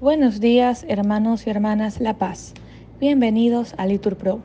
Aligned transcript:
Buenos 0.00 0.38
días, 0.40 0.86
hermanos 0.88 1.46
y 1.46 1.50
hermanas 1.50 2.00
La 2.00 2.14
Paz. 2.14 2.54
Bienvenidos 3.00 3.74
a 3.78 3.86
Litur 3.86 4.16
Pro. 4.16 4.40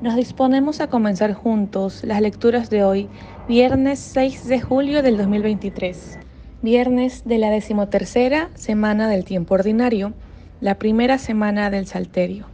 Nos 0.00 0.16
disponemos 0.16 0.80
a 0.80 0.88
comenzar 0.88 1.34
juntos 1.34 2.02
las 2.04 2.20
lecturas 2.20 2.68
de 2.68 2.84
hoy, 2.84 3.08
viernes 3.48 4.00
6 4.00 4.48
de 4.48 4.60
julio 4.60 5.02
del 5.02 5.16
2023, 5.16 6.18
viernes 6.62 7.22
de 7.24 7.38
la 7.38 7.50
decimotercera 7.50 8.50
semana 8.54 9.08
del 9.08 9.24
tiempo 9.24 9.54
ordinario, 9.54 10.14
la 10.60 10.74
primera 10.76 11.18
semana 11.18 11.70
del 11.70 11.86
Salterio. 11.86 12.46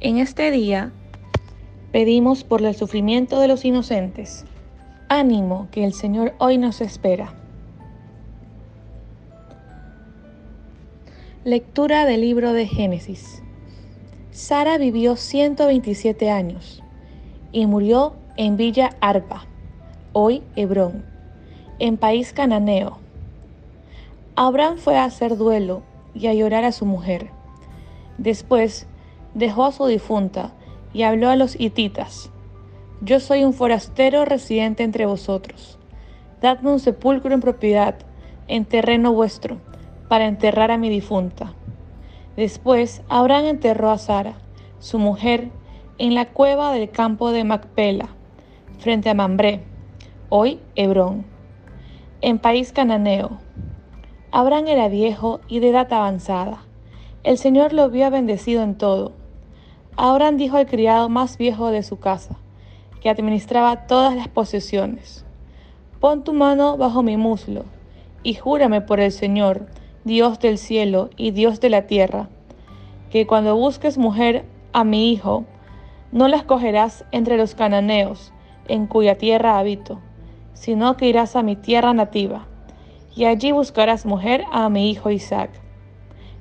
En 0.00 0.18
este 0.18 0.50
día 0.50 0.92
pedimos 1.92 2.44
por 2.44 2.62
el 2.62 2.74
sufrimiento 2.74 3.40
de 3.40 3.48
los 3.48 3.64
inocentes. 3.64 4.44
Ánimo 5.08 5.68
que 5.70 5.84
el 5.84 5.92
Señor 5.92 6.34
hoy 6.38 6.58
nos 6.58 6.80
espera. 6.80 7.34
Lectura 11.48 12.04
del 12.04 12.20
libro 12.20 12.52
de 12.52 12.66
Génesis. 12.66 13.42
Sara 14.30 14.76
vivió 14.76 15.16
127 15.16 16.30
años 16.30 16.84
y 17.52 17.64
murió 17.64 18.16
en 18.36 18.58
Villa 18.58 18.90
Arpa, 19.00 19.46
hoy 20.12 20.42
Hebrón, 20.56 21.06
en 21.78 21.96
país 21.96 22.34
cananeo. 22.34 22.98
Abraham 24.36 24.76
fue 24.76 24.98
a 24.98 25.04
hacer 25.04 25.38
duelo 25.38 25.84
y 26.14 26.26
a 26.26 26.34
llorar 26.34 26.64
a 26.64 26.72
su 26.72 26.84
mujer. 26.84 27.30
Después 28.18 28.86
dejó 29.32 29.64
a 29.64 29.72
su 29.72 29.86
difunta 29.86 30.52
y 30.92 31.04
habló 31.04 31.30
a 31.30 31.36
los 31.36 31.58
hititas. 31.58 32.30
Yo 33.00 33.20
soy 33.20 33.44
un 33.44 33.54
forastero 33.54 34.26
residente 34.26 34.82
entre 34.82 35.06
vosotros. 35.06 35.78
Dadme 36.42 36.72
un 36.72 36.78
sepulcro 36.78 37.32
en 37.32 37.40
propiedad, 37.40 37.94
en 38.48 38.66
terreno 38.66 39.14
vuestro 39.14 39.56
para 40.08 40.26
enterrar 40.26 40.70
a 40.70 40.78
mi 40.78 40.88
difunta. 40.88 41.52
Después 42.36 43.02
Abraham 43.08 43.46
enterró 43.46 43.90
a 43.90 43.98
Sara, 43.98 44.34
su 44.78 44.98
mujer, 44.98 45.50
en 45.98 46.14
la 46.14 46.26
cueva 46.26 46.72
del 46.72 46.90
campo 46.90 47.32
de 47.32 47.44
Macpela, 47.44 48.08
frente 48.78 49.10
a 49.10 49.14
Mambré, 49.14 49.64
hoy 50.28 50.60
Hebrón, 50.76 51.26
en 52.20 52.38
país 52.38 52.72
cananeo. 52.72 53.38
Abraham 54.30 54.68
era 54.68 54.88
viejo 54.88 55.40
y 55.48 55.60
de 55.60 55.70
edad 55.70 55.92
avanzada. 55.92 56.62
El 57.24 57.38
Señor 57.38 57.72
lo 57.72 57.82
había 57.82 58.10
bendecido 58.10 58.62
en 58.62 58.76
todo. 58.76 59.12
Abraham 59.96 60.36
dijo 60.36 60.56
al 60.56 60.66
criado 60.66 61.08
más 61.08 61.38
viejo 61.38 61.70
de 61.70 61.82
su 61.82 61.98
casa, 61.98 62.36
que 63.00 63.10
administraba 63.10 63.86
todas 63.86 64.14
las 64.14 64.28
posesiones, 64.28 65.24
Pon 66.00 66.22
tu 66.22 66.32
mano 66.32 66.76
bajo 66.76 67.02
mi 67.02 67.16
muslo 67.16 67.64
y 68.22 68.34
júrame 68.34 68.80
por 68.80 69.00
el 69.00 69.10
Señor, 69.10 69.66
Dios 70.04 70.38
del 70.38 70.58
cielo 70.58 71.10
y 71.16 71.32
Dios 71.32 71.60
de 71.60 71.70
la 71.70 71.86
tierra, 71.86 72.28
que 73.10 73.26
cuando 73.26 73.56
busques 73.56 73.98
mujer 73.98 74.44
a 74.72 74.84
mi 74.84 75.12
hijo, 75.12 75.44
no 76.12 76.28
la 76.28 76.36
escogerás 76.36 77.04
entre 77.10 77.36
los 77.36 77.54
cananeos, 77.54 78.32
en 78.68 78.86
cuya 78.86 79.18
tierra 79.18 79.58
habito, 79.58 80.00
sino 80.54 80.96
que 80.96 81.08
irás 81.08 81.36
a 81.36 81.42
mi 81.42 81.56
tierra 81.56 81.92
nativa, 81.92 82.46
y 83.14 83.24
allí 83.24 83.52
buscarás 83.52 84.06
mujer 84.06 84.44
a 84.52 84.68
mi 84.68 84.90
hijo 84.90 85.10
Isaac. 85.10 85.50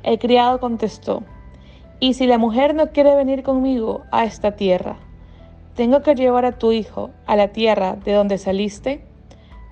El 0.03 0.19
criado 0.19 0.59
contestó, 0.59 1.23
¿y 1.99 2.13
si 2.13 2.27
la 2.27 2.37
mujer 2.37 2.75
no 2.75 2.91
quiere 2.91 3.15
venir 3.15 3.43
conmigo 3.43 4.03
a 4.11 4.25
esta 4.25 4.55
tierra? 4.55 4.97
¿Tengo 5.75 6.01
que 6.01 6.15
llevar 6.15 6.45
a 6.45 6.57
tu 6.57 6.71
hijo 6.71 7.11
a 7.25 7.35
la 7.35 7.49
tierra 7.49 7.95
de 7.95 8.13
donde 8.13 8.37
saliste? 8.37 9.03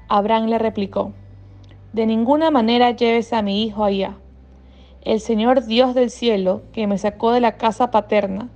Abraham 0.08 0.48
le 0.48 0.60
replicó, 0.60 1.14
de 1.96 2.06
ninguna 2.06 2.52
manera 2.52 2.92
lleves 2.92 3.32
a 3.32 3.42
mi 3.42 3.64
hijo 3.64 3.86
allá. 3.86 4.18
El 5.02 5.22
Señor 5.22 5.64
Dios 5.64 5.96
del 5.96 6.10
cielo, 6.10 6.62
que 6.74 6.88
me 6.88 6.98
sacó 6.98 7.32
de 7.32 7.40
la 7.40 7.54
casa 7.54 7.90
paterna 7.90 8.50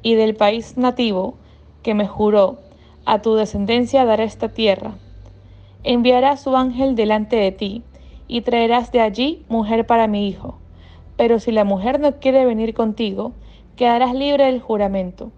y 0.00 0.14
del 0.14 0.34
país 0.34 0.78
nativo, 0.78 1.34
que 1.82 1.92
me 1.92 2.06
juró, 2.06 2.58
a 3.04 3.20
tu 3.20 3.34
descendencia 3.34 4.06
dará 4.06 4.24
esta 4.24 4.48
tierra. 4.48 4.94
Enviará 5.84 6.38
su 6.38 6.56
ángel 6.56 6.94
delante 6.94 7.36
de 7.36 7.52
ti, 7.52 7.82
y 8.28 8.40
traerás 8.40 8.90
de 8.92 9.02
allí 9.02 9.44
mujer 9.50 9.84
para 9.84 10.06
mi 10.06 10.26
hijo. 10.26 10.56
Pero 11.18 11.38
si 11.38 11.52
la 11.52 11.64
mujer 11.64 12.00
no 12.00 12.18
quiere 12.18 12.46
venir 12.46 12.72
contigo, 12.72 13.32
quedarás 13.76 14.14
libre 14.14 14.46
del 14.46 14.62
juramento. 14.62 15.32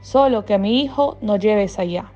Solo 0.00 0.46
que 0.46 0.54
a 0.54 0.58
mi 0.58 0.80
hijo 0.80 1.18
no 1.20 1.36
lleves 1.36 1.78
allá. 1.78 2.10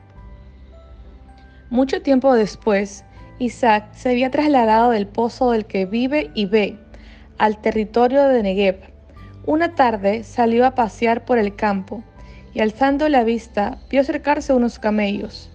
Mucho 1.69 2.01
tiempo 2.01 2.33
después, 2.33 3.05
Isaac 3.39 3.93
se 3.93 4.11
había 4.11 4.31
trasladado 4.31 4.91
del 4.91 5.07
pozo 5.07 5.51
del 5.51 5.67
que 5.67 5.85
vive 5.85 6.31
y 6.35 6.47
ve 6.47 6.79
al 7.37 7.61
territorio 7.61 8.25
de 8.29 8.43
Negev. 8.43 8.81
Una 9.45 9.75
tarde 9.75 10.25
salió 10.25 10.65
a 10.65 10.75
pasear 10.75 11.25
por 11.27 11.39
el 11.39 11.55
campo 11.55 12.03
y 12.55 12.61
alzando 12.61 13.09
la 13.11 13.25
vista 13.25 13.79
vio 13.91 14.01
acercarse 14.01 14.55
unos 14.55 14.79
camellos. 14.79 15.51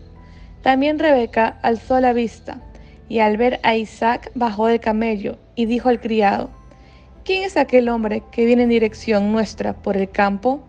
También 0.62 1.00
Rebeca 1.00 1.58
alzó 1.64 2.00
la 2.00 2.14
vista 2.14 2.62
y 3.10 3.20
al 3.20 3.38
ver 3.38 3.60
a 3.64 3.76
Isaac 3.76 4.32
bajó 4.36 4.68
del 4.68 4.80
camello 4.80 5.40
y 5.56 5.66
dijo 5.66 5.90
al 5.90 6.00
criado, 6.00 6.52
¿quién 7.26 7.44
es 7.44 7.58
aquel 7.58 7.90
hombre 7.90 8.22
que 8.32 8.46
viene 8.46 8.64
en 8.64 8.70
dirección 8.70 9.32
nuestra 9.32 9.74
por 9.74 9.98
el 9.98 10.10
campo? 10.10 10.62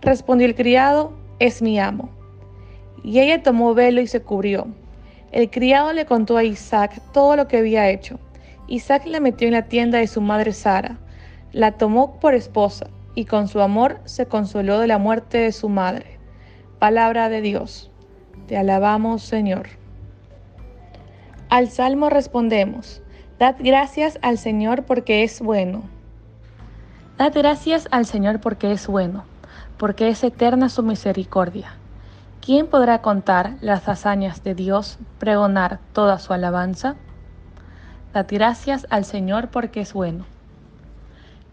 Respondió 0.00 0.46
el 0.46 0.54
criado, 0.54 1.12
es 1.40 1.62
mi 1.62 1.80
amo. 1.80 2.10
Y 3.02 3.18
ella 3.18 3.42
tomó 3.42 3.74
velo 3.74 4.00
y 4.00 4.06
se 4.06 4.22
cubrió. 4.22 4.68
El 5.34 5.50
criado 5.50 5.92
le 5.92 6.06
contó 6.06 6.36
a 6.36 6.44
Isaac 6.44 7.02
todo 7.12 7.34
lo 7.34 7.48
que 7.48 7.56
había 7.56 7.90
hecho. 7.90 8.20
Isaac 8.68 9.04
la 9.06 9.18
metió 9.18 9.48
en 9.48 9.54
la 9.54 9.62
tienda 9.62 9.98
de 9.98 10.06
su 10.06 10.20
madre 10.20 10.52
Sara, 10.52 10.96
la 11.50 11.72
tomó 11.72 12.20
por 12.20 12.34
esposa 12.34 12.86
y 13.16 13.24
con 13.24 13.48
su 13.48 13.60
amor 13.60 13.98
se 14.04 14.26
consoló 14.26 14.78
de 14.78 14.86
la 14.86 14.98
muerte 14.98 15.38
de 15.38 15.50
su 15.50 15.68
madre. 15.68 16.20
Palabra 16.78 17.28
de 17.28 17.40
Dios. 17.40 17.90
Te 18.46 18.56
alabamos, 18.56 19.24
Señor. 19.24 19.66
Al 21.48 21.68
salmo 21.68 22.10
respondemos, 22.10 23.02
Dad 23.36 23.56
gracias 23.58 24.20
al 24.22 24.38
Señor 24.38 24.84
porque 24.84 25.24
es 25.24 25.40
bueno. 25.40 25.82
Dad 27.18 27.32
gracias 27.34 27.88
al 27.90 28.06
Señor 28.06 28.40
porque 28.40 28.70
es 28.70 28.86
bueno, 28.86 29.24
porque 29.78 30.06
es 30.10 30.22
eterna 30.22 30.68
su 30.68 30.84
misericordia. 30.84 31.76
¿Quién 32.44 32.66
podrá 32.66 33.00
contar 33.00 33.54
las 33.62 33.88
hazañas 33.88 34.44
de 34.44 34.54
Dios, 34.54 34.98
pregonar 35.18 35.80
toda 35.94 36.18
su 36.18 36.34
alabanza? 36.34 36.94
Dad 38.12 38.26
gracias 38.28 38.86
al 38.90 39.06
Señor 39.06 39.48
porque 39.48 39.80
es 39.80 39.94
bueno. 39.94 40.26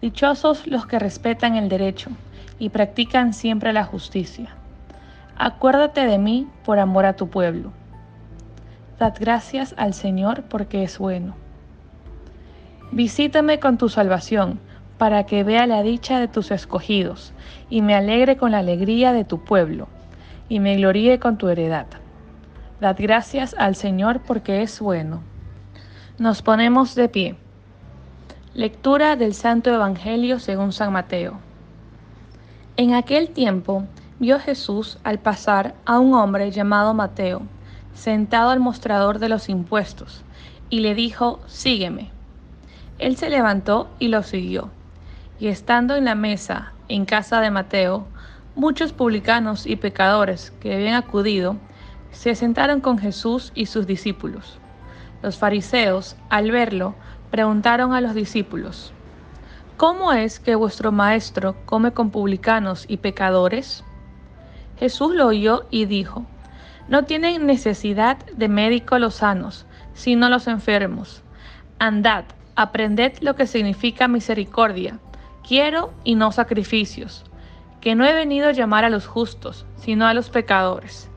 Dichosos 0.01 0.67
los 0.67 0.85
que 0.87 0.99
respetan 0.99 1.55
el 1.55 1.69
derecho 1.69 2.09
y 2.59 2.71
practican 2.71 3.33
siempre 3.33 3.71
la 3.71 3.85
justicia. 3.85 4.49
Acuérdate 5.37 6.05
de 6.05 6.17
mí 6.17 6.49
por 6.65 6.77
amor 6.77 7.05
a 7.05 7.15
tu 7.15 7.29
pueblo. 7.29 7.71
Dad 8.99 9.13
gracias 9.17 9.73
al 9.77 9.93
Señor 9.93 10.43
porque 10.43 10.83
es 10.83 10.99
bueno. 10.99 11.35
Visítame 12.91 13.61
con 13.61 13.77
tu 13.77 13.87
salvación, 13.87 14.59
para 14.97 15.25
que 15.25 15.45
vea 15.45 15.65
la 15.67 15.83
dicha 15.83 16.19
de 16.19 16.27
tus 16.27 16.51
escogidos, 16.51 17.31
y 17.69 17.81
me 17.81 17.95
alegre 17.95 18.35
con 18.35 18.51
la 18.51 18.57
alegría 18.57 19.13
de 19.13 19.23
tu 19.23 19.41
pueblo 19.45 19.87
y 20.51 20.59
me 20.59 20.75
gloríe 20.75 21.17
con 21.17 21.37
tu 21.37 21.47
heredad. 21.47 21.85
Dad 22.81 22.97
gracias 22.99 23.55
al 23.57 23.77
Señor 23.77 24.19
porque 24.19 24.61
es 24.61 24.81
bueno. 24.81 25.23
Nos 26.17 26.41
ponemos 26.41 26.93
de 26.93 27.07
pie. 27.07 27.37
Lectura 28.53 29.15
del 29.15 29.33
Santo 29.33 29.73
Evangelio 29.73 30.39
según 30.39 30.73
San 30.73 30.91
Mateo. 30.91 31.39
En 32.75 32.93
aquel 32.93 33.29
tiempo 33.29 33.85
vio 34.19 34.39
Jesús 34.39 34.99
al 35.05 35.19
pasar 35.19 35.73
a 35.85 35.99
un 35.99 36.13
hombre 36.15 36.51
llamado 36.51 36.93
Mateo, 36.93 37.43
sentado 37.93 38.49
al 38.49 38.59
mostrador 38.59 39.19
de 39.19 39.29
los 39.29 39.47
impuestos, 39.47 40.21
y 40.69 40.81
le 40.81 40.95
dijo, 40.95 41.39
Sígueme. 41.45 42.11
Él 42.99 43.15
se 43.15 43.29
levantó 43.29 43.87
y 43.99 44.09
lo 44.09 44.21
siguió. 44.21 44.69
Y 45.39 45.47
estando 45.47 45.95
en 45.95 46.03
la 46.03 46.15
mesa 46.15 46.73
en 46.89 47.05
casa 47.05 47.39
de 47.39 47.51
Mateo, 47.51 48.05
Muchos 48.55 48.91
publicanos 48.91 49.65
y 49.65 49.77
pecadores 49.77 50.51
que 50.59 50.75
habían 50.75 50.95
acudido 50.95 51.55
se 52.11 52.35
sentaron 52.35 52.81
con 52.81 52.97
Jesús 52.97 53.53
y 53.55 53.67
sus 53.67 53.87
discípulos. 53.87 54.59
Los 55.23 55.37
fariseos, 55.37 56.17
al 56.29 56.51
verlo, 56.51 56.93
preguntaron 57.31 57.93
a 57.93 58.01
los 58.01 58.13
discípulos, 58.13 58.91
¿Cómo 59.77 60.11
es 60.11 60.41
que 60.41 60.55
vuestro 60.55 60.91
maestro 60.91 61.55
come 61.65 61.93
con 61.93 62.11
publicanos 62.11 62.83
y 62.89 62.97
pecadores? 62.97 63.85
Jesús 64.77 65.15
lo 65.15 65.27
oyó 65.27 65.65
y 65.71 65.85
dijo, 65.85 66.25
No 66.89 67.05
tienen 67.05 67.45
necesidad 67.45 68.17
de 68.35 68.49
médico 68.49 68.99
los 68.99 69.15
sanos, 69.15 69.65
sino 69.93 70.27
los 70.27 70.47
enfermos. 70.47 71.23
Andad, 71.79 72.25
aprended 72.57 73.13
lo 73.21 73.37
que 73.37 73.47
significa 73.47 74.09
misericordia. 74.09 74.99
Quiero 75.41 75.93
y 76.03 76.15
no 76.15 76.33
sacrificios 76.33 77.23
que 77.81 77.95
no 77.95 78.05
he 78.05 78.13
venido 78.13 78.47
a 78.47 78.51
llamar 78.51 78.85
a 78.85 78.89
los 78.89 79.07
justos, 79.07 79.65
sino 79.75 80.07
a 80.07 80.13
los 80.13 80.29
pecadores. 80.29 81.09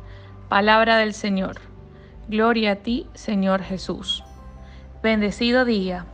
Palabra 0.49 0.96
del 0.96 1.12
Señor. 1.12 1.61
Gloria 2.26 2.72
a 2.72 2.76
ti, 2.76 3.06
Señor 3.12 3.62
Jesús. 3.62 4.25
Bendecido 5.02 5.66
día. 5.66 6.06